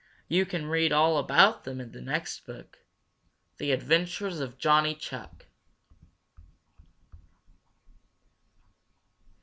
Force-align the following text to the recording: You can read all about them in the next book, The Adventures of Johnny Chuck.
You 0.27 0.47
can 0.47 0.65
read 0.65 0.91
all 0.91 1.19
about 1.19 1.63
them 1.63 1.79
in 1.79 1.91
the 1.91 2.01
next 2.01 2.47
book, 2.47 2.79
The 3.57 3.71
Adventures 3.71 4.39
of 4.39 4.57
Johnny 4.57 4.95
Chuck. 4.95 5.45